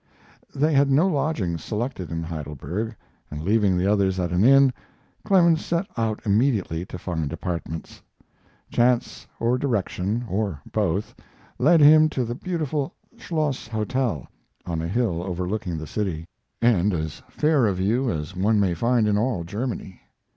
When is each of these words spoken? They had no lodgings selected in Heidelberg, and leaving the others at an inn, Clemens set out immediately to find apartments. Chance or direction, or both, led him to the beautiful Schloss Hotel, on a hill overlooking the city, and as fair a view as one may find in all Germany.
They 0.55 0.73
had 0.73 0.89
no 0.89 1.07
lodgings 1.07 1.63
selected 1.63 2.11
in 2.11 2.23
Heidelberg, 2.23 2.95
and 3.29 3.43
leaving 3.43 3.77
the 3.77 3.85
others 3.85 4.19
at 4.19 4.31
an 4.31 4.43
inn, 4.43 4.73
Clemens 5.23 5.63
set 5.63 5.85
out 5.95 6.19
immediately 6.25 6.87
to 6.87 6.97
find 6.97 7.31
apartments. 7.31 8.01
Chance 8.71 9.27
or 9.39 9.59
direction, 9.59 10.25
or 10.27 10.59
both, 10.71 11.13
led 11.59 11.81
him 11.81 12.09
to 12.09 12.25
the 12.25 12.33
beautiful 12.33 12.95
Schloss 13.15 13.67
Hotel, 13.67 14.25
on 14.65 14.81
a 14.81 14.87
hill 14.87 15.21
overlooking 15.21 15.77
the 15.77 15.85
city, 15.85 16.27
and 16.63 16.93
as 16.95 17.21
fair 17.29 17.67
a 17.67 17.73
view 17.75 18.09
as 18.09 18.35
one 18.35 18.59
may 18.59 18.73
find 18.73 19.07
in 19.07 19.19
all 19.19 19.43
Germany. 19.43 20.01